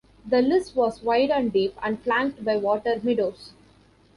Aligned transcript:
The 0.27 0.41
Lys 0.41 0.73
was 0.75 1.03
wide 1.03 1.29
and 1.29 1.53
deep 1.53 1.75
and 1.83 2.01
flanked 2.01 2.43
by 2.43 2.57
water 2.57 2.99
meadows. 3.03 3.53